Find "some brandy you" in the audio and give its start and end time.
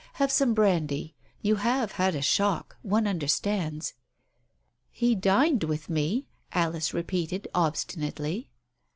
0.31-1.57